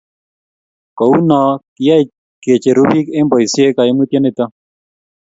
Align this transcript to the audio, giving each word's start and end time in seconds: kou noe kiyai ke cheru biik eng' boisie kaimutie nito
kou 0.97 1.13
noe 1.29 1.51
kiyai 1.75 2.03
ke 2.43 2.51
cheru 2.63 2.83
biik 2.91 3.07
eng' 3.17 3.29
boisie 3.31 3.75
kaimutie 3.75 4.19
nito 4.21 4.45